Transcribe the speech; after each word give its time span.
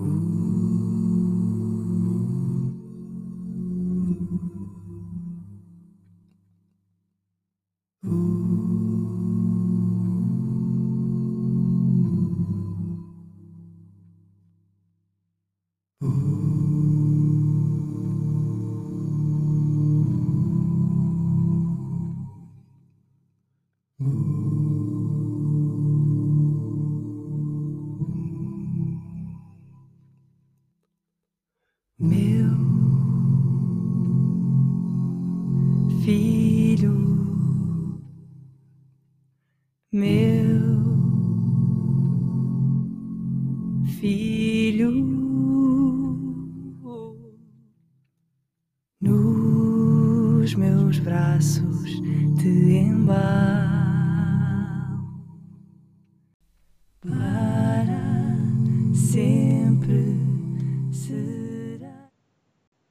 Meu 0.00 0.29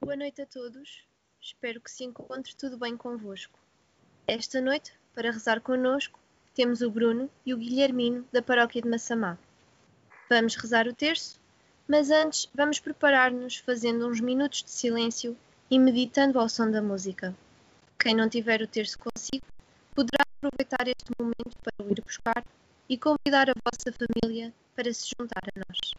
Boa 0.09 0.17
noite 0.17 0.41
a 0.41 0.45
todos. 0.47 1.03
Espero 1.39 1.79
que 1.79 1.91
se 1.91 2.03
encontre 2.03 2.55
tudo 2.55 2.79
bem 2.79 2.97
convosco. 2.97 3.59
Esta 4.27 4.59
noite, 4.59 4.91
para 5.13 5.29
rezar 5.29 5.61
connosco, 5.61 6.19
temos 6.55 6.81
o 6.81 6.89
Bruno 6.89 7.29
e 7.45 7.53
o 7.53 7.57
Guilhermino 7.59 8.25
da 8.31 8.41
Paróquia 8.41 8.81
de 8.81 8.89
Massamá. 8.89 9.37
Vamos 10.27 10.55
rezar 10.55 10.87
o 10.87 10.95
terço, 10.95 11.39
mas 11.87 12.09
antes 12.09 12.49
vamos 12.55 12.79
preparar-nos 12.79 13.57
fazendo 13.57 14.09
uns 14.09 14.19
minutos 14.19 14.63
de 14.63 14.71
silêncio 14.71 15.37
e 15.69 15.77
meditando 15.77 16.39
ao 16.39 16.49
som 16.49 16.71
da 16.71 16.81
música. 16.81 17.35
Quem 17.99 18.15
não 18.15 18.27
tiver 18.27 18.63
o 18.63 18.67
terço 18.67 18.97
consigo, 18.97 19.45
poderá 19.93 20.25
aproveitar 20.37 20.87
este 20.87 21.11
momento 21.19 21.55
para 21.61 21.85
o 21.85 21.91
ir 21.91 22.01
buscar 22.01 22.43
e 22.89 22.97
convidar 22.97 23.47
a 23.47 23.53
vossa 23.53 23.95
família 23.95 24.51
para 24.75 24.91
se 24.91 25.11
juntar 25.15 25.43
a 25.43 25.59
nós. 25.59 25.93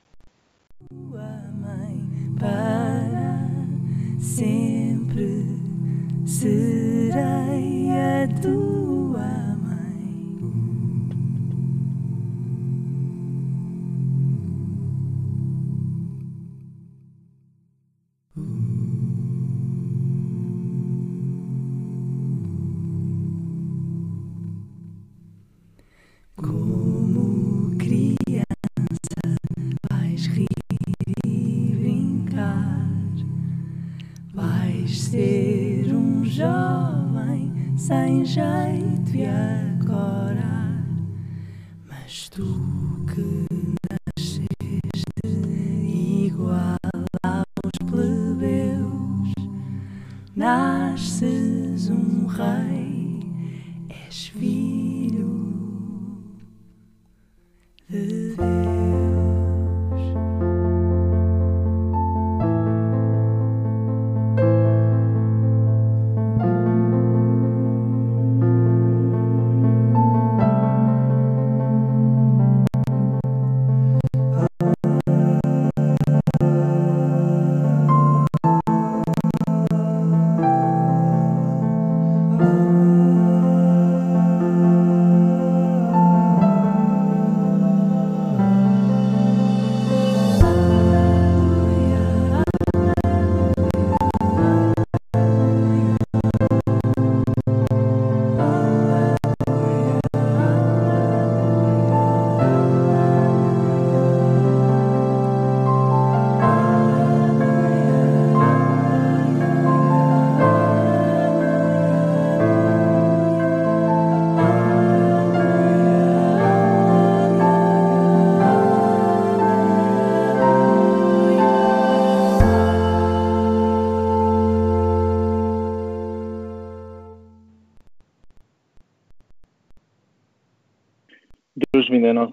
tua 0.89 1.29
mãe 1.53 2.35
para 2.41 3.20
sempre 4.21 5.47
serei 6.27 7.89
a 7.91 8.29
tua 8.41 9.57
mãe. 9.57 10.61
Como 26.37 27.75
criança 27.79 28.45
vais 29.91 30.27
rir 30.27 30.50
ser 35.01 35.95
um 35.95 36.23
jovem 36.27 37.51
sem 37.75 38.23
jeito 38.23 39.17
e 39.17 39.25
agora, 39.25 40.85
mas 41.89 42.29
tu 42.29 43.07
que 43.07 43.47
nasceste 43.91 45.27
igual 46.27 46.77
aos 47.23 47.91
plebeus, 47.91 49.33
nasces 50.37 51.89
um 51.89 52.27
rei, 52.27 52.80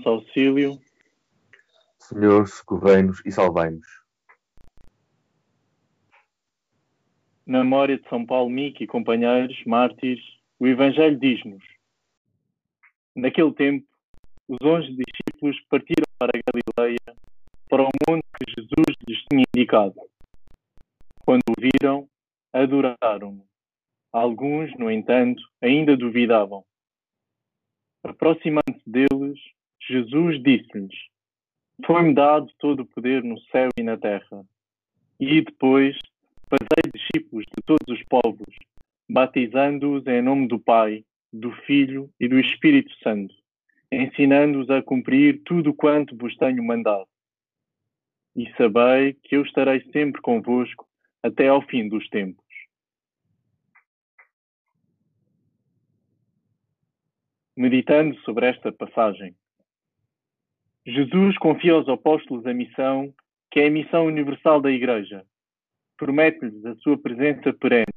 nosso 0.08 0.10
auxílio, 0.10 0.80
Senhor, 2.00 2.48
socorrei-nos 2.48 3.22
e 3.26 3.32
salvai-nos. 3.32 3.86
na 7.46 7.64
memória 7.64 7.98
de 7.98 8.08
São 8.10 8.26
Paulo 8.26 8.50
Mico 8.50 8.84
e 8.84 8.88
companheiros, 8.88 9.58
mártires, 9.66 10.22
o 10.60 10.68
Evangelho 10.68 11.18
diz-nos: 11.18 11.64
Naquele 13.16 13.54
tempo, 13.54 13.88
os 14.50 14.58
onze 14.62 14.90
discípulos 14.90 15.58
partiram 15.70 16.04
para 16.20 16.32
a 16.36 16.42
Galileia, 16.52 17.16
para 17.70 17.84
o 17.84 17.90
monte 18.10 18.26
que 18.38 18.52
Jesus 18.52 18.98
lhes 19.08 19.24
tinha 19.30 19.46
indicado. 19.56 19.96
Quando 21.26 21.44
o 21.50 21.54
viram, 21.58 22.10
adoraram-no. 22.52 23.46
Alguns, 24.12 24.78
no 24.78 24.92
entanto, 24.92 25.42
ainda 25.62 25.96
duvidavam. 25.96 26.66
Aproximando-se 28.04 28.84
deles, 28.86 29.40
Jesus 29.90 30.44
disse-lhes: 30.44 30.94
Foi-me 31.86 32.14
dado 32.14 32.52
todo 32.60 32.82
o 32.82 32.86
poder 32.86 33.24
no 33.24 33.40
céu 33.52 33.70
e 33.78 33.84
na 33.84 33.98
terra. 33.98 34.46
E 35.20 35.42
depois 35.42 35.98
fazei 36.50 36.92
discípulos 36.94 37.46
de 37.46 37.64
todos 37.66 37.88
os 37.88 38.04
povos, 38.04 38.56
batizando-os 39.10 40.06
em 40.06 40.22
nome 40.22 40.48
do 40.48 40.60
Pai, 40.60 41.06
do 41.32 41.52
Filho 41.66 42.10
e 42.20 42.28
do 42.28 42.40
Espírito 42.40 42.92
Santo, 43.02 43.34
ensinando-os 43.92 44.70
a 44.70 44.82
cumprir 44.82 45.42
tudo 45.44 45.74
quanto 45.74 46.18
vos 46.18 46.36
tenho 46.36 46.64
mandado. 46.64 47.08
E 48.36 48.52
sabei 48.56 49.14
que 49.14 49.36
eu 49.36 49.44
estarei 49.44 49.82
sempre 49.92 50.22
convosco 50.22 50.86
até 51.24 51.48
ao 51.48 51.62
fim 51.62 51.88
dos 51.88 52.08
tempos. 52.10 52.46
Meditando 57.56 58.16
sobre 58.20 58.46
esta 58.46 58.72
passagem, 58.72 59.36
Jesus 60.88 61.38
confia 61.38 61.74
aos 61.74 61.90
apóstolos 61.90 62.46
a 62.46 62.54
missão 62.54 63.14
que 63.52 63.60
é 63.60 63.68
a 63.68 63.72
missão 63.72 64.06
universal 64.06 64.62
da 64.62 64.72
Igreja. 64.72 65.26
Promete-lhes 65.98 66.66
a 66.66 66.76
sua 66.76 66.98
presença 66.98 67.52
perene. 67.52 67.92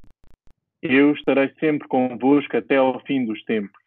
Eu 0.83 1.13
estarei 1.13 1.53
sempre 1.61 1.87
convosco 1.87 2.57
até 2.57 2.79
ao 2.79 2.99
fim 3.05 3.25
dos 3.25 3.41
tempos. 3.45 3.81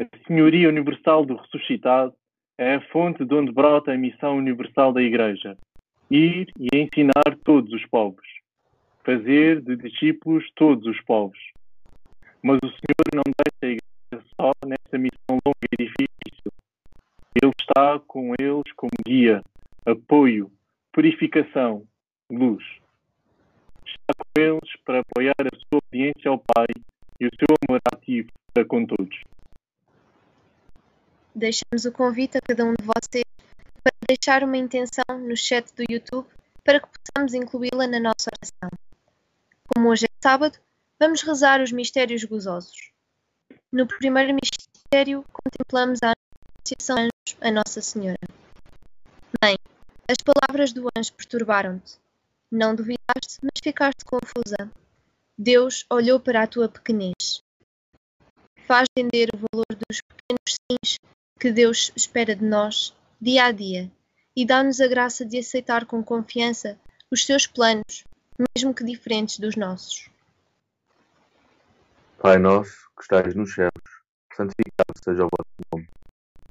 A 0.00 0.04
senhoria 0.26 0.68
universal 0.68 1.24
do 1.24 1.36
ressuscitado 1.36 2.12
é 2.58 2.74
a 2.74 2.80
fonte 2.88 3.24
de 3.24 3.34
onde 3.34 3.52
brota 3.52 3.92
a 3.92 3.96
missão 3.96 4.36
universal 4.36 4.92
da 4.92 5.00
Igreja, 5.00 5.56
ir 6.10 6.48
e 6.58 6.76
ensinar 6.76 7.38
todos 7.44 7.72
os 7.72 7.86
povos, 7.86 8.26
fazer 9.04 9.60
de 9.60 9.76
discípulos 9.76 10.44
todos 10.56 10.86
os 10.86 11.00
povos. 11.02 11.38
Mas 12.42 12.58
o 12.64 12.68
Senhor 12.68 13.14
não 13.14 13.22
deixa 13.38 13.62
a 13.62 13.66
igreja 13.66 14.28
só 14.34 14.50
nesta 14.66 14.98
missão 14.98 15.38
longa 15.44 15.68
e 15.78 15.84
difícil. 15.84 16.61
Ele 17.34 17.52
está 17.58 17.98
com 18.06 18.34
eles 18.38 18.72
como 18.76 18.90
guia, 19.06 19.42
apoio, 19.86 20.52
purificação, 20.92 21.86
luz. 22.30 22.62
Está 23.86 24.12
com 24.18 24.40
eles 24.40 24.76
para 24.84 25.00
apoiar 25.00 25.34
a 25.40 25.56
sua 25.56 25.80
obediência 25.84 26.30
ao 26.30 26.38
Pai 26.38 26.66
e 27.18 27.26
o 27.26 27.30
seu 27.36 27.56
amor 27.66 27.80
ativo 27.92 28.28
para 28.52 28.64
com 28.64 28.84
todos. 28.84 29.22
Deixamos 31.34 31.86
o 31.86 31.92
convite 31.92 32.36
a 32.36 32.40
cada 32.42 32.64
um 32.64 32.74
de 32.74 32.84
vocês 32.84 33.24
para 33.82 33.92
deixar 34.06 34.44
uma 34.44 34.56
intenção 34.58 35.18
no 35.18 35.36
chat 35.36 35.74
do 35.74 35.84
YouTube 35.90 36.28
para 36.62 36.80
que 36.80 36.86
possamos 36.86 37.32
incluí-la 37.32 37.86
na 37.86 37.98
nossa 37.98 38.30
oração. 38.30 38.68
Como 39.74 39.88
hoje 39.88 40.04
é 40.04 40.08
sábado, 40.22 40.58
vamos 41.00 41.22
rezar 41.22 41.62
os 41.62 41.72
mistérios 41.72 42.22
gozosos. 42.24 42.92
No 43.72 43.86
primeiro 43.86 44.34
mistério, 44.34 45.24
contemplamos 45.32 45.98
a 46.02 46.12
Anunciação 46.64 47.11
a 47.40 47.50
Nossa 47.50 47.80
Senhora. 47.80 48.18
Mãe, 49.42 49.56
as 50.08 50.18
palavras 50.18 50.72
do 50.72 50.88
anjo 50.96 51.12
perturbaram-te. 51.14 51.98
Não 52.50 52.74
duvidaste, 52.74 53.38
mas 53.42 53.60
ficaste 53.62 54.04
confusa. 54.04 54.70
Deus 55.38 55.86
olhou 55.90 56.20
para 56.20 56.42
a 56.42 56.46
tua 56.46 56.68
pequenez. 56.68 57.42
Faz 58.66 58.86
entender 58.96 59.28
o 59.34 59.38
valor 59.38 59.66
dos 59.88 60.00
pequenos 60.00 60.56
sims 60.70 60.98
que 61.38 61.50
Deus 61.50 61.92
espera 61.96 62.36
de 62.36 62.44
nós, 62.44 62.94
dia 63.20 63.44
a 63.46 63.52
dia, 63.52 63.90
e 64.36 64.44
dá-nos 64.44 64.80
a 64.80 64.86
graça 64.86 65.24
de 65.24 65.38
aceitar 65.38 65.86
com 65.86 66.02
confiança 66.02 66.78
os 67.10 67.26
seus 67.26 67.46
planos, 67.46 68.04
mesmo 68.54 68.74
que 68.74 68.84
diferentes 68.84 69.38
dos 69.38 69.56
nossos. 69.56 70.08
Pai 72.18 72.38
nosso, 72.38 72.88
que 72.96 73.02
estais 73.02 73.34
nos 73.34 73.52
céus, 73.54 73.72
santificado 74.36 74.94
seja 75.02 75.24
o 75.24 75.28
vosso 75.28 75.50
nome. 75.72 75.88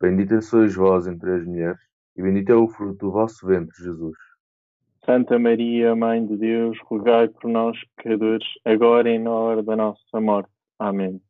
Bendita 0.00 0.40
sois 0.40 0.74
vós 0.74 1.06
entre 1.06 1.30
as 1.30 1.44
mulheres, 1.44 1.78
e 2.16 2.22
bendito 2.22 2.50
é 2.50 2.54
o 2.54 2.66
fruto 2.68 3.06
do 3.06 3.12
vosso 3.12 3.46
ventre, 3.46 3.76
Jesus. 3.84 4.16
Santa 5.04 5.38
Maria, 5.38 5.94
Mãe 5.94 6.26
de 6.26 6.38
Deus, 6.38 6.78
rogai 6.86 7.28
por 7.28 7.50
nós, 7.50 7.76
pecadores, 7.96 8.46
agora 8.64 9.10
e 9.10 9.18
na 9.18 9.30
hora 9.30 9.62
da 9.62 9.76
nossa 9.76 10.18
morte. 10.18 10.50
Amém. 10.78 11.20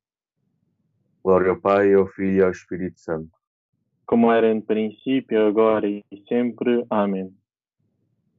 Glória 1.25 1.51
ao 1.51 1.61
Pai, 1.61 1.93
ao 1.95 2.07
Filho 2.07 2.37
e 2.37 2.43
ao 2.45 2.53
Espírito 2.53 3.01
Santo. 3.01 3.31
Como 4.07 4.31
era 4.31 4.55
no 4.55 4.63
princípio, 4.63 5.49
agora 5.49 5.89
e 5.89 6.05
sempre. 6.29 6.87
Amém. 6.91 7.35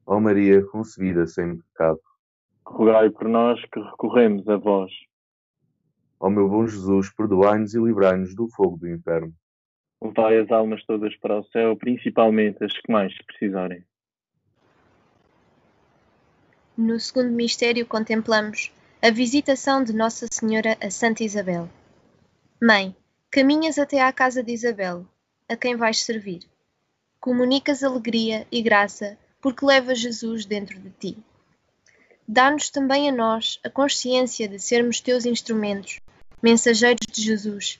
Ó 0.05 0.17
Maria, 0.17 0.65
concebida 0.67 1.27
sem 1.27 1.57
pecado. 1.57 2.00
Rogai 2.65 3.09
por 3.09 3.27
nós 3.27 3.59
que 3.65 3.81
recorremos 3.81 4.47
a 4.47 4.55
vós. 4.55 4.91
Ó 6.21 6.29
meu 6.29 6.47
bom 6.47 6.65
Jesus, 6.65 7.13
perdoai-nos 7.13 7.73
e 7.73 7.79
livrai-nos 7.81 8.33
do 8.33 8.47
fogo 8.47 8.77
do 8.77 8.88
inferno. 8.88 9.33
Levai 10.01 10.39
as 10.39 10.51
almas 10.51 10.84
todas 10.86 11.15
para 11.17 11.39
o 11.39 11.43
céu, 11.46 11.75
principalmente 11.75 12.63
as 12.63 12.74
que 12.74 12.91
mais 12.91 13.15
precisarem. 13.24 13.84
No 16.77 17.00
segundo 17.00 17.29
mistério, 17.29 17.86
contemplamos 17.86 18.72
a 19.01 19.12
visitação 19.12 19.84
de 19.84 19.93
Nossa 19.93 20.25
Senhora 20.31 20.77
a 20.81 20.89
Santa 20.89 21.24
Isabel. 21.24 21.70
Mãe, 22.62 22.96
caminhas 23.29 23.77
até 23.77 24.01
à 24.01 24.12
casa 24.12 24.43
de 24.43 24.51
Isabel, 24.51 25.05
a 25.48 25.55
quem 25.55 25.75
vais 25.75 26.03
servir. 26.03 26.41
Comunicas 27.20 27.84
alegria 27.84 28.48
e 28.51 28.62
graça 28.62 29.17
porque 29.41 29.65
levas 29.65 30.00
Jesus 30.00 30.46
dentro 30.46 30.79
de 30.79 30.89
ti. 30.91 31.17
Dá-nos 32.27 32.70
também 32.70 33.10
a 33.10 33.12
nós 33.12 33.60
a 33.63 33.70
consciência 33.70 34.48
de 34.48 34.58
sermos 34.58 35.01
teus 35.01 35.25
instrumentos, 35.25 36.00
mensageiros 36.41 37.05
de 37.12 37.22
Jesus, 37.22 37.79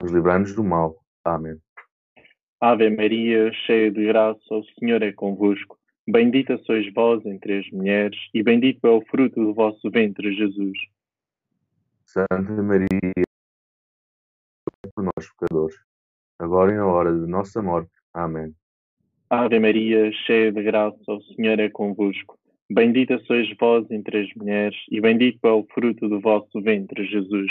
mas 0.00 0.12
livrai-nos 0.12 0.54
do 0.54 0.62
mal. 0.62 0.96
Amém. 1.24 1.56
Ave 2.60 2.88
Maria, 2.90 3.52
cheia 3.52 3.90
de 3.90 4.06
graça, 4.06 4.54
o 4.54 4.64
Senhor 4.78 5.02
é 5.02 5.12
convosco. 5.12 5.78
Bendita 6.08 6.56
sois 6.58 6.90
vós 6.94 7.24
entre 7.26 7.58
as 7.58 7.70
mulheres, 7.70 8.18
e 8.32 8.42
bendito 8.42 8.86
é 8.86 8.90
o 8.90 9.04
fruto 9.06 9.40
do 9.40 9.52
vosso 9.52 9.90
ventre, 9.90 10.32
Jesus. 10.34 10.78
Santa 12.04 12.62
Maria, 12.62 12.86
por 14.94 15.04
nós 15.04 15.28
pecadores, 15.32 15.76
agora 16.38 16.72
e 16.72 16.76
na 16.76 16.86
hora 16.86 17.12
de 17.12 17.26
nossa 17.26 17.60
morte. 17.60 17.90
Amém. 18.14 18.54
Ave 19.28 19.58
Maria, 19.58 20.12
cheia 20.24 20.52
de 20.52 20.62
graça, 20.62 20.96
o 21.08 21.20
Senhor 21.34 21.58
é 21.58 21.68
convosco. 21.68 22.38
Bendita 22.70 23.18
sois 23.26 23.48
vós 23.58 23.90
entre 23.90 24.22
as 24.22 24.34
mulheres, 24.34 24.78
e 24.90 25.00
bendito 25.00 25.44
é 25.44 25.50
o 25.50 25.66
fruto 25.74 26.08
do 26.08 26.20
vosso 26.20 26.60
ventre, 26.62 27.04
Jesus. 27.06 27.50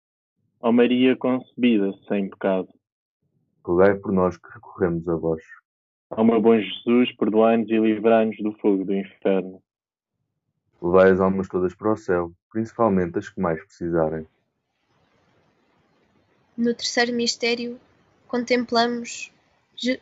Ó 0.63 0.71
Maria 0.71 1.17
concebida 1.17 1.91
sem 2.07 2.29
pecado. 2.29 2.69
Rogai 3.65 3.95
por 3.95 4.11
nós 4.11 4.37
que 4.37 4.47
recorremos 4.53 5.07
a 5.07 5.15
vós. 5.15 5.41
Ó 6.11 6.23
meu 6.23 6.39
bom 6.39 6.55
Jesus, 6.55 7.15
perdoai-nos 7.15 7.67
e 7.69 7.79
livrai-nos 7.79 8.37
do 8.37 8.51
fogo 8.59 8.85
do 8.85 8.93
inferno. 8.93 9.61
Levai 10.79 11.11
as 11.11 11.19
almas 11.19 11.47
todas 11.47 11.73
para 11.73 11.93
o 11.93 11.97
céu, 11.97 12.31
principalmente 12.51 13.17
as 13.17 13.27
que 13.27 13.41
mais 13.41 13.59
precisarem. 13.63 14.27
No 16.55 16.75
terceiro 16.75 17.13
mistério, 17.13 17.79
contemplamos 18.27 19.31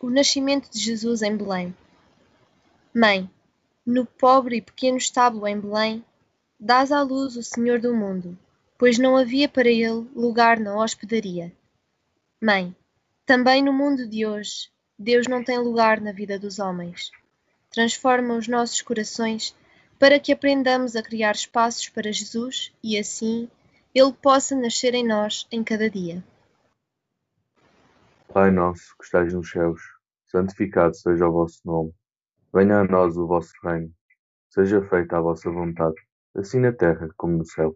o 0.02 0.10
nascimento 0.10 0.70
de 0.70 0.80
Jesus 0.80 1.22
em 1.22 1.38
Belém. 1.38 1.74
Mãe, 2.94 3.30
no 3.86 4.06
pobre 4.06 4.58
e 4.58 4.62
pequeno 4.62 4.98
estábulo 4.98 5.48
em 5.48 5.58
Belém, 5.58 6.04
dás 6.60 6.92
à 6.92 7.02
luz 7.02 7.38
o 7.38 7.44
Senhor 7.44 7.80
do 7.80 7.96
mundo, 7.96 8.38
pois 8.80 8.98
não 8.98 9.18
havia 9.18 9.50
para 9.50 9.68
ele 9.68 10.08
lugar 10.16 10.58
na 10.58 10.74
hospedaria. 10.74 11.52
Mãe, 12.42 12.74
também 13.26 13.62
no 13.62 13.74
mundo 13.74 14.08
de 14.08 14.26
hoje, 14.26 14.72
Deus 14.98 15.28
não 15.28 15.44
tem 15.44 15.60
lugar 15.60 16.00
na 16.00 16.14
vida 16.14 16.40
dos 16.40 16.60
homens. 16.60 17.12
Transforma 17.70 18.38
os 18.38 18.48
nossos 18.48 18.82
corações 18.82 19.54
para 20.00 20.18
que 20.18 20.32
aprendamos 20.32 20.96
a 20.96 21.04
criar 21.04 21.34
espaços 21.34 21.90
para 21.90 22.10
Jesus 22.10 22.74
e 22.82 22.98
assim 22.98 23.50
ele 23.94 24.14
possa 24.14 24.56
nascer 24.56 24.94
em 24.94 25.06
nós 25.06 25.46
em 25.52 25.62
cada 25.62 25.90
dia. 25.90 26.24
Pai 28.34 28.50
nosso 28.50 28.96
que 28.98 29.04
estais 29.04 29.34
nos 29.34 29.50
céus, 29.52 29.82
santificado 30.26 30.96
seja 30.96 31.28
o 31.28 31.34
vosso 31.34 31.60
nome. 31.66 31.94
Venha 32.54 32.80
a 32.80 32.84
nós 32.86 33.18
o 33.18 33.28
vosso 33.28 33.52
reino. 33.62 33.92
Seja 34.50 34.82
feita 34.88 35.18
a 35.18 35.22
vossa 35.22 35.52
vontade, 35.52 35.96
assim 36.34 36.62
na 36.62 36.72
terra 36.72 37.10
como 37.18 37.38
no 37.38 37.46
céu. 37.46 37.76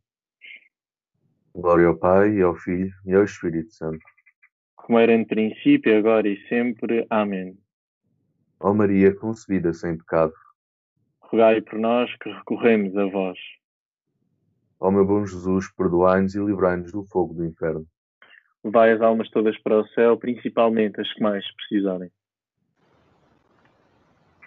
Glória 1.53 1.87
ao 1.87 1.97
Pai, 1.97 2.33
e 2.35 2.41
ao 2.41 2.55
Filho, 2.55 2.93
e 3.05 3.13
ao 3.13 3.23
Espírito 3.23 3.73
Santo. 3.73 4.03
Como 4.75 4.97
era 4.97 5.17
no 5.17 5.25
princípio, 5.25 5.97
agora 5.97 6.27
e 6.27 6.37
sempre. 6.47 7.05
Amém. 7.09 7.57
Ó 8.59 8.73
Maria, 8.73 9.15
concebida 9.15 9.73
sem 9.73 9.97
pecado. 9.97 10.33
Rogai 11.19 11.61
por 11.61 11.79
nós 11.79 12.09
que 12.17 12.29
recorremos 12.29 12.95
a 12.95 13.05
vós. 13.05 13.37
Ó 14.79 14.89
meu 14.89 15.05
bom 15.05 15.25
Jesus, 15.25 15.71
perdoai-nos 15.73 16.35
e 16.35 16.39
livrai-nos 16.39 16.91
do 16.91 17.03
fogo 17.05 17.33
do 17.33 17.45
inferno. 17.45 17.85
Levai 18.63 18.93
as 18.93 19.01
almas 19.01 19.29
todas 19.29 19.57
para 19.59 19.79
o 19.79 19.87
céu, 19.89 20.17
principalmente 20.17 20.99
as 20.99 21.13
que 21.13 21.21
mais 21.21 21.45
precisarem. 21.55 22.11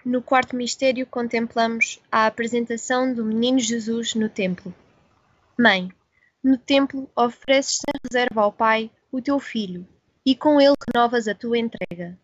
No 0.04 0.20
quarto 0.20 0.54
mistério, 0.54 1.06
contemplamos 1.06 2.00
a 2.12 2.26
apresentação 2.26 3.14
do 3.14 3.24
Menino 3.24 3.58
Jesus 3.58 4.14
no 4.14 4.28
templo. 4.28 4.74
Mãe, 5.58 5.88
no 6.44 6.58
templo 6.58 7.10
ofereces 7.16 7.78
sem 7.78 8.00
reserva 8.04 8.42
ao 8.42 8.52
Pai 8.52 8.90
o 9.10 9.22
teu 9.22 9.40
filho 9.40 9.88
e 10.26 10.36
com 10.36 10.60
ele 10.60 10.74
renovas 10.92 11.26
a 11.26 11.34
tua 11.34 11.56
entrega. 11.56 12.18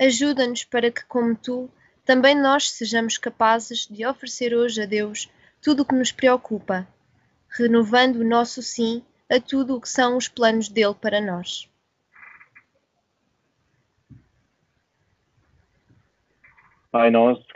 Ajuda-nos 0.00 0.64
para 0.64 0.90
que, 0.90 1.04
como 1.06 1.36
tu, 1.36 1.70
também 2.04 2.34
nós 2.34 2.72
sejamos 2.72 3.16
capazes 3.16 3.86
de 3.86 4.04
oferecer 4.04 4.52
hoje 4.52 4.82
a 4.82 4.86
Deus 4.86 5.30
tudo 5.62 5.82
o 5.82 5.86
que 5.86 5.94
nos 5.94 6.10
preocupa, 6.10 6.86
renovando 7.48 8.16
o 8.16 8.28
nosso 8.28 8.62
sim 8.62 9.02
a 9.30 9.40
tudo 9.40 9.76
o 9.76 9.80
que 9.80 9.88
são 9.88 10.16
os 10.16 10.28
planos 10.28 10.68
dele 10.68 10.94
para 10.94 11.20
nós. 11.20 11.68
Pai 16.90 17.10
nosso 17.10 17.46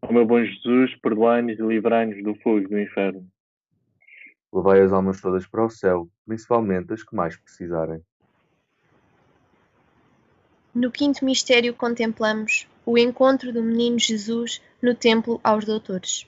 Ó 0.00 0.12
meu 0.12 0.24
bom 0.24 0.42
Jesus, 0.42 0.94
perdoai-nos 0.96 1.58
e 1.58 1.62
livrai-nos 1.62 2.22
do 2.22 2.34
fogo 2.36 2.68
do 2.68 2.78
inferno. 2.78 3.26
Levai 4.52 4.80
as 4.80 4.92
almas 4.92 5.20
todas 5.20 5.46
para 5.46 5.64
o 5.64 5.70
céu, 5.70 6.08
principalmente 6.26 6.92
as 6.92 7.02
que 7.02 7.14
mais 7.14 7.36
precisarem. 7.36 8.02
No 10.74 10.92
quinto 10.92 11.24
mistério 11.24 11.74
contemplamos 11.74 12.68
o 12.86 12.96
encontro 12.96 13.52
do 13.52 13.62
menino 13.62 13.98
Jesus 13.98 14.62
no 14.80 14.94
templo 14.94 15.40
aos 15.42 15.64
doutores. 15.64 16.26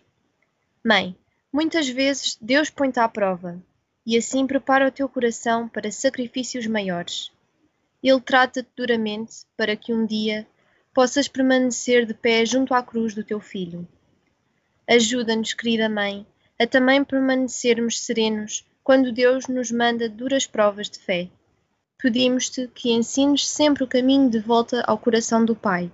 Mãe, 0.84 1.16
muitas 1.52 1.88
vezes 1.88 2.36
Deus 2.40 2.68
põe-te 2.68 2.98
à 2.98 3.08
prova 3.08 3.62
e 4.04 4.16
assim 4.16 4.46
prepara 4.46 4.88
o 4.88 4.90
teu 4.90 5.08
coração 5.08 5.68
para 5.68 5.90
sacrifícios 5.90 6.66
maiores. 6.66 7.30
Ele 8.02 8.20
trata-te 8.20 8.68
duramente 8.76 9.44
para 9.56 9.76
que 9.76 9.92
um 9.92 10.04
dia 10.04 10.46
possas 10.92 11.28
permanecer 11.28 12.04
de 12.06 12.14
pé 12.14 12.44
junto 12.44 12.74
à 12.74 12.82
cruz 12.82 13.14
do 13.14 13.24
teu 13.24 13.40
filho. 13.40 13.86
Ajuda-nos, 14.88 15.52
querida 15.54 15.88
Mãe, 15.88 16.26
a 16.58 16.66
também 16.66 17.04
permanecermos 17.04 18.00
serenos 18.00 18.66
quando 18.82 19.12
Deus 19.12 19.46
nos 19.46 19.70
manda 19.70 20.08
duras 20.08 20.46
provas 20.46 20.90
de 20.90 20.98
fé. 20.98 21.30
Pedimos-te 21.96 22.66
que 22.68 22.92
ensines 22.92 23.46
sempre 23.46 23.84
o 23.84 23.88
caminho 23.88 24.28
de 24.28 24.40
volta 24.40 24.82
ao 24.86 24.98
coração 24.98 25.44
do 25.44 25.54
Pai, 25.54 25.90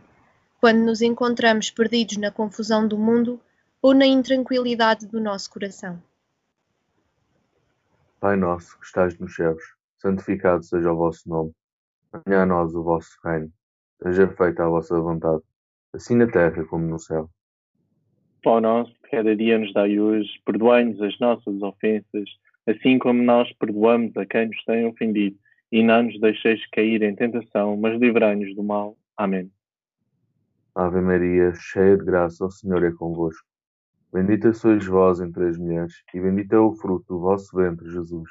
quando 0.61 0.79
nos 0.79 1.03
encontramos 1.03 1.71
perdidos 1.71 2.17
na 2.17 2.31
confusão 2.31 2.89
do 2.89 2.97
mundo 2.97 3.41
ou 3.83 3.93
na 3.93 4.07
intranquilidade 4.07 5.07
do 5.07 5.21
nosso 5.21 5.51
coração. 5.51 6.03
Pai 8.19 8.37
nosso 8.37 8.79
que 8.79 8.87
estais 8.87 9.19
nos 9.19 9.35
céus, 9.35 9.63
santificado 9.99 10.65
seja 10.65 10.91
o 10.91 10.97
vosso 10.97 11.29
nome. 11.29 11.53
Venha 12.27 12.43
a 12.43 12.47
nós 12.47 12.75
o 12.75 12.83
vosso 12.83 13.19
reino. 13.23 13.53
Seja 14.03 14.29
feita 14.29 14.65
a 14.65 14.69
vossa 14.69 15.01
vontade, 15.01 15.43
assim 15.95 16.17
na 16.17 16.27
terra 16.27 16.65
como 16.67 16.87
no 16.87 16.99
céu. 16.99 17.31
Pão 18.43 18.61
nosso, 18.61 18.95
cada 19.11 19.35
dia 19.35 19.59
nos 19.59 19.73
dai 19.73 19.99
hoje, 19.99 20.31
perdoai-nos 20.45 21.01
as 21.01 21.19
nossas 21.19 21.61
ofensas, 21.63 22.29
assim 22.67 22.99
como 22.99 23.23
nós 23.23 23.51
perdoamos 23.55 24.17
a 24.17 24.27
quem 24.27 24.47
nos 24.49 24.65
tem 24.65 24.87
ofendido, 24.87 25.37
e 25.73 25.83
não 25.83 26.05
nos 26.05 26.21
deixeis 26.21 26.65
cair 26.71 27.03
em 27.03 27.15
tentação, 27.15 27.77
mas 27.77 27.99
livrai-nos 27.99 28.55
do 28.55 28.63
mal. 28.63 28.97
Amém. 29.17 29.51
Ave 30.75 31.01
Maria, 31.01 31.53
cheia 31.55 31.97
de 31.97 32.05
graça, 32.05 32.45
o 32.45 32.51
Senhor 32.51 32.85
é 32.85 32.93
convosco. 32.93 33.47
Bendita 34.13 34.53
sois 34.53 34.87
vós 34.87 35.21
entre 35.21 35.49
as 35.49 35.59
mulheres, 35.59 35.95
e 36.15 36.21
bendito 36.21 36.53
é 36.55 36.59
o 36.59 36.75
fruto 36.75 37.05
do 37.09 37.21
vosso 37.21 37.57
ventre, 37.57 37.91
Jesus. 37.91 38.31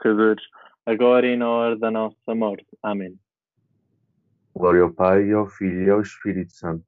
pecadores, 0.00 0.42
agora 0.86 1.26
e 1.26 1.36
na 1.36 1.48
hora 1.48 1.76
da 1.76 1.90
nossa 1.90 2.34
morte. 2.34 2.66
Amém. 2.82 3.14
Glória 4.54 4.82
ao 4.82 4.92
Pai, 4.92 5.30
ao 5.32 5.46
Filho 5.46 5.82
e 5.82 5.90
ao 5.90 6.00
Espírito 6.00 6.52
Santo. 6.52 6.84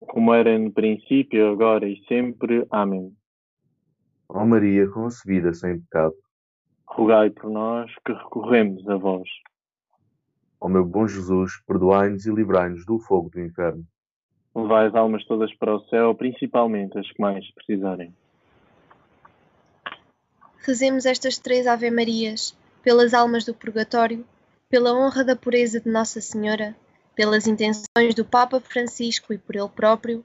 Como 0.00 0.32
era 0.32 0.56
no 0.58 0.72
princípio, 0.72 1.50
agora 1.50 1.86
e 1.86 2.02
sempre. 2.06 2.66
Amém. 2.70 3.12
Ó 4.28 4.44
Maria, 4.44 4.88
concebida 4.88 5.52
sem 5.52 5.80
pecado. 5.80 6.14
Rogai 6.86 7.30
por 7.30 7.50
nós 7.50 7.92
que 8.06 8.12
recorremos 8.12 8.88
a 8.88 8.96
vós. 8.96 9.28
Ó 10.60 10.68
meu 10.68 10.84
bom 10.84 11.06
Jesus, 11.06 11.52
perdoai-nos 11.66 12.26
e 12.26 12.32
livrai-nos 12.32 12.84
do 12.86 12.98
fogo 12.98 13.30
do 13.30 13.40
inferno. 13.40 13.84
Levai 14.54 14.86
as 14.86 14.94
almas 14.94 15.24
todas 15.26 15.54
para 15.56 15.74
o 15.74 15.80
céu, 15.86 16.14
principalmente 16.14 16.98
as 16.98 17.10
que 17.10 17.20
mais 17.20 17.44
precisarem. 17.54 18.12
Rezemos 20.68 21.06
estas 21.06 21.38
três 21.38 21.66
Ave-Marias 21.66 22.54
pelas 22.82 23.14
almas 23.14 23.42
do 23.42 23.54
purgatório, 23.54 24.22
pela 24.68 24.92
honra 24.92 25.24
da 25.24 25.34
pureza 25.34 25.80
de 25.80 25.88
Nossa 25.88 26.20
Senhora, 26.20 26.76
pelas 27.16 27.46
intenções 27.46 28.14
do 28.14 28.22
Papa 28.22 28.60
Francisco 28.60 29.32
e 29.32 29.38
por 29.38 29.56
ele 29.56 29.70
próprio, 29.70 30.22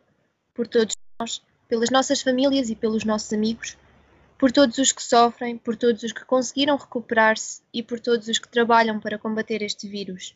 por 0.54 0.68
todos 0.68 0.98
nós, 1.18 1.42
pelas 1.70 1.90
nossas 1.90 2.22
famílias 2.22 2.70
e 2.70 2.76
pelos 2.76 3.06
nossos 3.06 3.32
amigos, 3.32 3.78
por 4.38 4.52
todos 4.52 4.78
os 4.80 4.92
que 4.92 5.02
sofrem, 5.02 5.58
por 5.58 5.78
todos 5.78 6.04
os 6.04 6.12
que 6.12 6.26
conseguiram 6.26 6.76
recuperar-se 6.76 7.62
e 7.74 7.82
por 7.82 8.02
todos 8.02 8.28
os 8.28 8.38
que 8.38 8.50
trabalham 8.50 9.00
para 9.00 9.18
combater 9.18 9.62
este 9.62 9.88
vírus, 9.88 10.36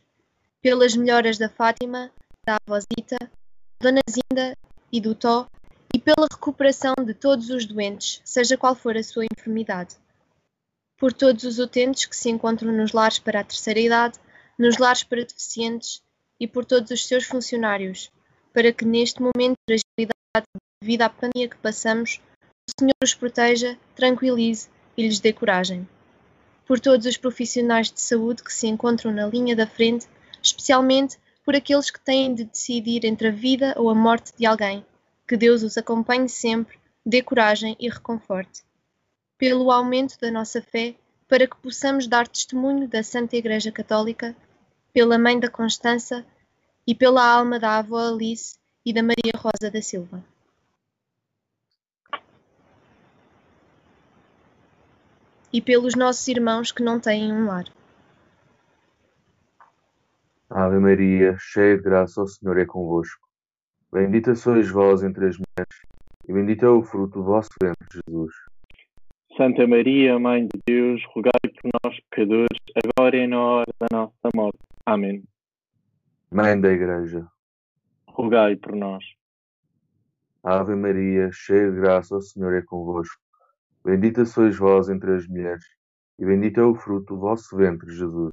pelas 0.61 0.95
melhoras 0.95 1.37
da 1.37 1.49
Fátima, 1.49 2.09
da 2.45 2.55
avózita, 2.65 3.17
da 3.19 3.91
Dona 3.91 4.01
Zinda 4.09 4.57
e 4.89 5.01
do 5.01 5.13
Tó 5.13 5.47
pela 6.07 6.25
recuperação 6.31 6.93
de 7.05 7.13
todos 7.13 7.49
os 7.49 7.65
doentes, 7.65 8.21
seja 8.23 8.55
qual 8.55 8.73
for 8.73 8.95
a 8.95 9.03
sua 9.03 9.25
enfermidade. 9.25 9.97
Por 10.97 11.11
todos 11.11 11.43
os 11.43 11.59
utentes 11.59 12.05
que 12.05 12.15
se 12.15 12.29
encontram 12.29 12.71
nos 12.71 12.93
lares 12.93 13.19
para 13.19 13.41
a 13.41 13.43
terceira 13.43 13.81
idade, 13.81 14.17
nos 14.57 14.77
lares 14.77 15.03
para 15.03 15.25
deficientes 15.25 16.01
e 16.39 16.47
por 16.47 16.63
todos 16.63 16.91
os 16.91 17.05
seus 17.05 17.25
funcionários, 17.25 18.09
para 18.53 18.71
que 18.71 18.85
neste 18.85 19.21
momento 19.21 19.57
de 19.67 19.81
fragilidade 19.81 20.45
devido 20.81 21.01
à 21.01 21.09
pandemia 21.09 21.49
que 21.49 21.57
passamos, 21.57 22.21
o 22.69 22.71
Senhor 22.79 22.95
os 23.03 23.13
proteja, 23.13 23.77
tranquilize 23.93 24.69
e 24.95 25.05
lhes 25.05 25.19
dê 25.19 25.33
coragem. 25.33 25.85
Por 26.65 26.79
todos 26.79 27.05
os 27.05 27.17
profissionais 27.17 27.91
de 27.91 27.99
saúde 27.99 28.43
que 28.43 28.53
se 28.53 28.65
encontram 28.65 29.11
na 29.11 29.27
linha 29.27 29.57
da 29.57 29.67
frente, 29.67 30.07
especialmente 30.41 31.17
por 31.43 31.53
aqueles 31.53 31.91
que 31.91 31.99
têm 31.99 32.33
de 32.33 32.45
decidir 32.45 33.03
entre 33.03 33.27
a 33.27 33.31
vida 33.31 33.73
ou 33.75 33.89
a 33.89 33.95
morte 33.95 34.31
de 34.37 34.45
alguém. 34.45 34.85
Que 35.27 35.35
Deus 35.35 35.61
os 35.61 35.77
acompanhe 35.77 36.29
sempre, 36.29 36.79
dê 37.05 37.21
coragem 37.21 37.75
e 37.79 37.89
reconforte. 37.89 38.63
Pelo 39.37 39.69
aumento 39.71 40.17
da 40.19 40.31
nossa 40.31 40.61
fé, 40.61 40.95
para 41.27 41.45
que 41.45 41.57
possamos 41.57 42.07
dar 42.07 42.27
testemunho 42.27 42.87
da 42.87 43.03
Santa 43.03 43.35
Igreja 43.35 43.71
Católica, 43.71 44.35
pela 44.93 45.17
Mãe 45.19 45.39
da 45.39 45.49
Constança 45.49 46.25
e 46.87 46.95
pela 46.95 47.23
alma 47.23 47.59
da 47.59 47.77
avó 47.77 47.99
Alice 47.99 48.57
e 48.85 48.93
da 48.93 49.03
Maria 49.03 49.33
Rosa 49.35 49.69
da 49.69 49.81
Silva. 49.81 50.23
E 55.51 55.61
pelos 55.61 55.95
nossos 55.95 56.25
irmãos 56.27 56.71
que 56.71 56.81
não 56.81 56.99
têm 56.99 57.33
um 57.33 57.47
lar. 57.47 57.65
Ave 60.49 60.79
Maria, 60.79 61.35
cheia 61.37 61.75
de 61.75 61.83
graça, 61.83 62.21
o 62.21 62.27
Senhor 62.27 62.57
é 62.57 62.65
convosco. 62.65 63.26
Bendita 63.91 64.35
sois 64.35 64.69
vós 64.69 65.01
entre 65.01 65.27
as 65.27 65.37
mulheres, 65.37 65.81
e 66.27 66.33
bendito 66.33 66.65
é 66.65 66.69
o 66.69 66.83
fruto 66.83 67.19
do 67.19 67.23
vosso 67.23 67.49
ventre, 67.61 67.87
Jesus. 67.91 68.33
Santa 69.37 69.65
Maria, 69.65 70.19
Mãe 70.19 70.45
de 70.45 70.59
Deus, 70.67 71.01
rogai 71.13 71.31
por 71.43 71.71
nós, 71.83 71.99
pecadores, 72.09 72.59
agora 72.75 73.15
e 73.15 73.27
na 73.27 73.39
hora 73.39 73.73
da 73.79 73.87
nossa 73.91 74.29
morte. 74.35 74.59
Amém. 74.85 75.23
Mãe 76.29 76.59
da 76.59 76.71
Igreja, 76.71 77.25
Rogai 78.09 78.55
por 78.55 78.75
nós. 78.75 79.03
Ave 80.43 80.75
Maria, 80.75 81.29
cheia 81.31 81.71
de 81.71 81.79
graça, 81.79 82.15
o 82.15 82.21
Senhor 82.21 82.53
é 82.55 82.61
convosco. 82.63 83.21
Bendita 83.85 84.25
sois 84.25 84.57
vós 84.57 84.89
entre 84.89 85.13
as 85.15 85.27
mulheres, 85.27 85.63
e 86.19 86.25
bendito 86.25 86.59
é 86.59 86.65
o 86.65 86.75
fruto 86.75 87.13
do 87.13 87.19
vosso 87.19 87.55
ventre, 87.55 87.89
Jesus. 87.91 88.31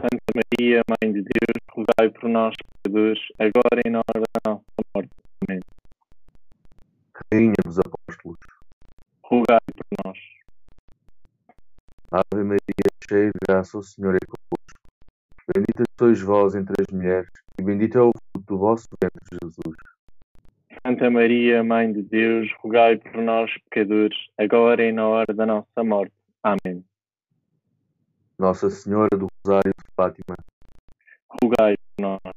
Santa 0.00 0.32
Maria, 0.32 0.80
Mãe 0.88 1.12
de 1.12 1.22
Deus, 1.22 1.58
rogai 1.72 2.08
por 2.10 2.30
nós, 2.30 2.54
pecadores, 2.84 3.18
agora 3.36 3.80
e 3.84 3.90
na 3.90 3.98
hora 3.98 4.22
da 4.22 4.50
nossa 4.52 4.62
morte. 4.94 5.10
Amém. 5.48 5.60
Rainha 7.32 7.54
dos 7.64 7.80
Apóstolos, 7.80 8.38
Rogai 9.24 9.58
por 9.74 9.86
nós. 10.04 10.18
Ave 12.12 12.44
Maria, 12.44 12.88
cheia 13.10 13.26
de 13.26 13.38
graça, 13.44 13.76
o 13.76 13.82
Senhor 13.82 14.14
é 14.14 14.18
convosco. 14.20 14.78
Bendita 15.52 15.82
sois 15.98 16.20
vós 16.20 16.54
entre 16.54 16.74
as 16.80 16.94
mulheres, 16.94 17.30
e 17.58 17.62
bendito 17.64 17.98
é 17.98 18.02
o 18.02 18.12
fruto 18.12 18.46
do 18.46 18.56
vosso 18.56 18.86
ventre, 19.02 19.20
Jesus. 19.42 19.76
Santa 20.86 21.10
Maria, 21.10 21.64
Mãe 21.64 21.92
de 21.92 22.02
Deus, 22.02 22.48
rogai 22.60 22.98
por 22.98 23.20
nós, 23.20 23.50
pecadores, 23.68 24.16
agora 24.38 24.84
e 24.84 24.92
na 24.92 25.08
hora 25.08 25.34
da 25.34 25.44
nossa 25.44 25.82
morte. 25.82 26.14
Amém. 26.44 26.84
Nossa 28.38 28.70
Senhora 28.70 29.08
do 29.18 29.26
Rosário 29.44 29.74
de 29.76 29.94
Fátima, 29.96 30.36
Rogai 31.28 31.76
por 31.76 32.02
nós. 32.02 32.34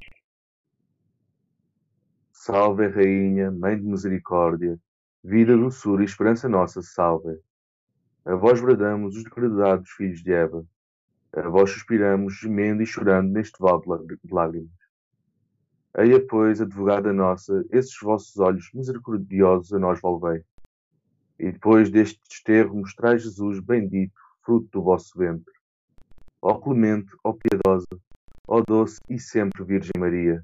salve 2.34 2.88
Rainha, 2.88 3.52
Mãe 3.52 3.78
de 3.78 3.84
Misericórdia, 3.84 4.80
vida, 5.24 5.56
doçura 5.56 6.02
e 6.02 6.06
esperança 6.06 6.50
nossa, 6.50 6.82
salve. 6.82 7.40
A 8.26 8.34
vós 8.34 8.60
bradamos 8.60 9.16
os 9.16 9.24
degradados 9.24 9.92
filhos 9.92 10.24
de 10.24 10.34
Eva, 10.34 10.66
a 11.34 11.48
vós 11.48 11.70
suspiramos, 11.70 12.34
gemendo 12.34 12.82
e 12.82 12.86
chorando 12.88 13.32
neste 13.32 13.60
vale 13.60 13.84
de 13.84 13.90
lá- 13.90 13.98
de 13.98 14.34
lágrimas. 14.34 14.72
Eia, 15.96 16.26
pois, 16.26 16.60
advogada 16.60 17.14
nossa, 17.14 17.64
esses 17.70 17.96
vossos 18.02 18.40
olhos 18.40 18.72
misericordiosos 18.74 19.72
a 19.72 19.78
nós 19.78 20.02
volvei. 20.02 20.44
E 21.38 21.52
depois 21.52 21.92
deste 21.92 22.20
desterro 22.28 22.76
mostrai 22.76 23.20
Jesus 23.20 23.60
bendito, 23.60 24.20
fruto 24.44 24.68
do 24.72 24.82
vosso 24.82 25.16
ventre. 25.16 25.61
Ó 26.42 26.56
clemente, 26.56 27.12
ó 27.24 27.34
piedosa, 27.34 27.86
ó 28.48 28.62
doce 28.68 29.00
e 29.10 29.20
sempre 29.20 29.64
Virgem 29.64 29.92
Maria, 29.98 30.44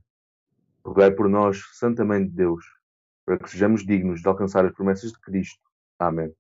rogai 0.86 1.12
por 1.12 1.28
nós, 1.28 1.60
Santa 1.74 2.06
Mãe 2.06 2.24
de 2.24 2.30
Deus, 2.30 2.64
para 3.26 3.38
que 3.38 3.50
sejamos 3.50 3.86
dignos 3.86 4.22
de 4.22 4.28
alcançar 4.28 4.66
as 4.66 4.74
promessas 4.74 5.12
de 5.12 5.20
Cristo. 5.20 5.60
Amém. 5.98 6.32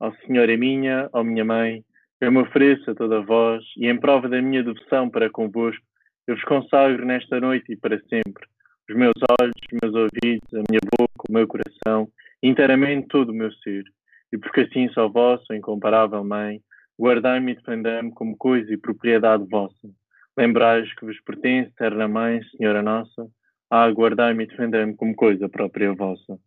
Ó 0.00 0.10
Senhora 0.26 0.56
minha, 0.56 1.08
ó 1.12 1.22
minha 1.22 1.44
mãe, 1.44 1.84
eu 2.20 2.32
me 2.32 2.38
ofereço 2.38 2.90
a 2.90 2.94
toda 2.94 3.22
vós 3.22 3.64
e 3.76 3.86
em 3.88 3.98
prova 3.98 4.28
da 4.28 4.42
minha 4.42 4.62
devoção 4.62 5.08
para 5.08 5.30
convosco, 5.30 5.84
eu 6.26 6.34
vos 6.34 6.44
consagro 6.44 7.04
nesta 7.04 7.40
noite 7.40 7.72
e 7.72 7.76
para 7.76 8.00
sempre 8.08 8.46
os 8.88 8.96
meus 8.96 9.14
olhos, 9.40 9.54
os 9.72 9.78
meus 9.82 9.94
ouvidos, 9.94 10.54
a 10.54 10.62
minha 10.68 10.80
boca, 10.98 11.24
o 11.28 11.32
meu 11.32 11.46
coração, 11.46 12.08
inteiramente 12.42 13.08
todo 13.08 13.30
o 13.30 13.34
meu 13.34 13.52
ser. 13.52 13.84
E 14.32 14.38
porque 14.38 14.62
assim 14.62 14.88
só 14.90 15.08
vós, 15.08 15.40
incomparável 15.50 16.24
Mãe, 16.24 16.60
guardai-me 16.98 17.52
e 17.52 17.54
defendei-me 17.56 18.12
como 18.12 18.36
coisa 18.36 18.72
e 18.72 18.76
propriedade 18.76 19.44
vossa. 19.48 19.90
Lembrai-vos 20.36 20.94
que 20.94 21.04
vos 21.04 21.20
pertence, 21.20 21.70
eterna 21.70 22.08
Mãe, 22.08 22.42
Senhora 22.56 22.82
Nossa, 22.82 23.30
ah, 23.70 23.88
guardai-me 23.90 24.44
e 24.44 24.46
defendei-me 24.46 24.94
como 24.94 25.14
coisa 25.14 25.48
própria 25.48 25.92
vossa. 25.94 26.38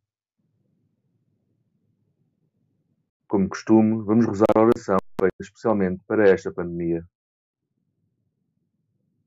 Como 3.27 3.49
costume, 3.49 4.03
vamos 4.03 4.25
rezar 4.25 4.45
a 4.55 4.61
oração 4.61 4.97
feita 5.19 5.35
especialmente 5.39 6.01
para 6.07 6.29
esta 6.29 6.51
pandemia. 6.51 7.03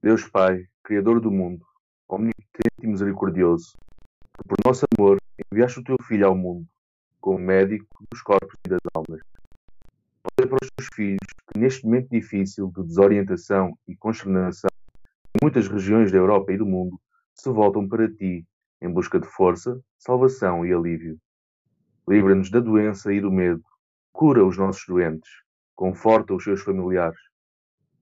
Deus 0.03 0.29
Pai, 0.29 0.67
Criador 0.83 1.21
do 1.21 1.31
mundo, 1.31 1.67
omnipotente 2.09 2.83
e 2.83 2.87
misericordioso, 2.87 3.77
que 4.37 4.49
por 4.49 4.57
nosso 4.65 4.87
amor 4.97 5.19
enviaste 5.53 5.81
o 5.81 5.85
teu 5.85 5.97
Filho 6.07 6.27
ao 6.27 6.37
mundo, 6.37 6.67
como 7.21 7.39
médico 7.39 7.87
dos 8.11 8.23
corpos 8.23 8.55
e 8.65 8.69
das 8.69 8.81
almas. 8.95 9.21
Olha 10.37 10.49
para 10.49 10.59
os 10.63 10.71
teus 10.77 10.89
filhos 10.95 11.19
que 11.53 11.59
neste 11.59 11.85
momento 11.85 12.09
difícil 12.11 12.73
de 12.75 12.83
desorientação 12.83 13.79
e 13.87 13.97
consternação 13.97 14.71
em 15.35 15.39
muitas 15.43 15.69
regiões 15.69 16.11
da 16.11 16.19
Europa 16.19 16.53
e 16.53 16.59
do 16.59 16.67
mundo 16.67 17.01
se 17.35 17.49
voltam 17.49 17.89
para 17.89 18.13
ti 18.13 18.45
em 18.83 18.91
busca 18.91 19.21
de 19.21 19.27
força, 19.27 19.81
salvação 19.99 20.67
e 20.67 20.73
alívio. 20.73 21.19
Livra-nos 22.09 22.51
da 22.51 22.61
doença 22.61 23.13
e 23.13 23.21
do 23.21 23.31
medo, 23.31 23.63
cura 24.13 24.45
os 24.45 24.57
nossos 24.57 24.85
doentes, 24.87 25.31
conforta 25.75 26.35
os 26.35 26.45
seus 26.45 26.63
familiares, 26.63 27.21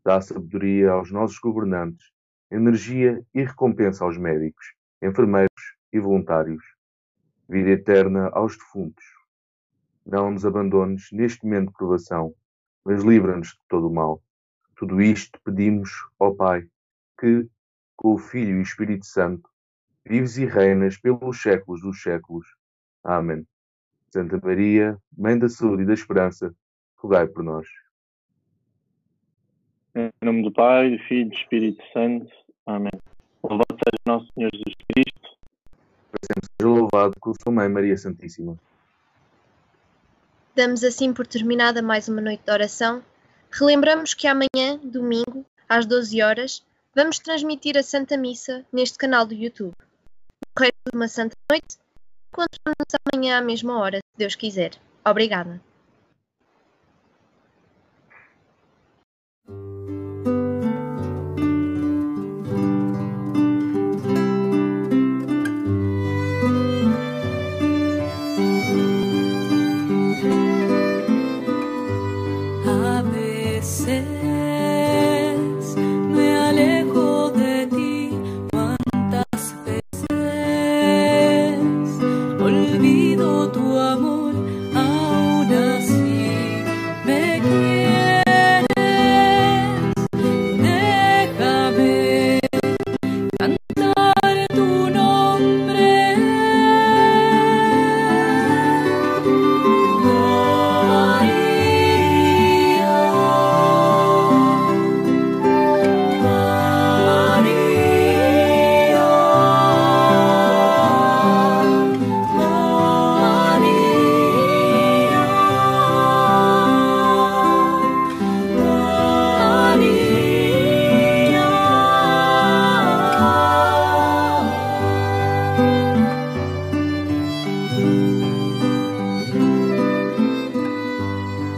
dá 0.04 0.20
sabedoria 0.20 0.92
aos 0.92 1.10
nossos 1.10 1.38
governantes, 1.38 2.06
energia 2.50 3.22
e 3.34 3.42
recompensa 3.42 4.04
aos 4.04 4.16
médicos, 4.16 4.74
enfermeiros 5.02 5.76
e 5.92 5.98
voluntários, 5.98 6.62
vida 7.48 7.70
eterna 7.70 8.28
aos 8.32 8.56
defuntos. 8.56 9.15
Não 10.06 10.30
nos 10.30 10.46
abandones 10.46 11.08
neste 11.10 11.44
momento 11.44 11.68
de 11.68 11.76
provação, 11.76 12.32
mas 12.84 13.02
livra-nos 13.02 13.48
de 13.48 13.60
todo 13.68 13.88
o 13.88 13.92
mal. 13.92 14.22
Tudo 14.76 15.02
isto 15.02 15.40
pedimos, 15.42 15.90
ó 16.18 16.30
Pai, 16.30 16.68
que, 17.18 17.48
com 17.96 18.14
o 18.14 18.18
Filho 18.18 18.56
e 18.56 18.58
o 18.58 18.62
Espírito 18.62 19.04
Santo, 19.04 19.50
vives 20.04 20.36
e 20.36 20.46
reinas 20.46 20.96
pelos 20.96 21.42
séculos 21.42 21.82
dos 21.82 22.00
séculos. 22.00 22.46
Amém. 23.02 23.44
Santa 24.12 24.38
Maria, 24.42 24.96
Mãe 25.16 25.36
da 25.36 25.48
Saúde 25.48 25.82
e 25.82 25.86
da 25.86 25.94
Esperança, 25.94 26.54
rogai 26.96 27.26
por 27.26 27.42
nós. 27.42 27.66
Em 29.96 30.10
nome 30.22 30.42
do 30.42 30.52
Pai, 30.52 30.90
do 30.90 31.02
Filho 31.04 31.22
e 31.22 31.30
do 31.30 31.34
Espírito 31.34 31.82
Santo. 31.92 32.30
Amém. 32.66 32.92
Louvado 33.42 33.72
seja 33.72 34.02
nosso 34.06 34.28
Senhor 34.34 34.50
Jesus 34.52 34.74
Cristo. 34.88 35.38
Para 36.10 36.20
sempre 36.22 36.50
seja 36.60 36.68
louvado 36.68 37.14
com 37.18 37.32
sua 37.34 37.52
Mãe 37.52 37.68
Maria 37.68 37.96
Santíssima. 37.96 38.56
Damos 40.56 40.82
assim 40.82 41.12
por 41.12 41.26
terminada 41.26 41.82
mais 41.82 42.08
uma 42.08 42.22
noite 42.22 42.42
de 42.42 42.50
oração. 42.50 43.04
Relembramos 43.50 44.14
que 44.14 44.26
amanhã, 44.26 44.80
domingo, 44.82 45.44
às 45.68 45.84
12 45.84 46.22
horas, 46.22 46.64
vamos 46.94 47.18
transmitir 47.18 47.76
a 47.76 47.82
Santa 47.82 48.16
Missa 48.16 48.64
neste 48.72 48.96
canal 48.96 49.26
do 49.26 49.34
YouTube. 49.34 49.74
No 49.76 50.58
resto 50.58 50.78
de 50.90 50.96
uma 50.96 51.08
Santa 51.08 51.36
Noite, 51.52 51.76
encontramos-nos 52.32 53.00
amanhã 53.12 53.36
à 53.36 53.42
mesma 53.42 53.78
hora, 53.78 53.98
se 53.98 54.16
Deus 54.16 54.34
quiser. 54.34 54.70
Obrigada. 55.04 55.60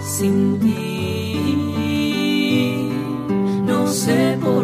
sin 0.08 0.58
ti. 0.58 0.78
No 3.66 3.86
sé 3.86 4.38
por 4.42 4.57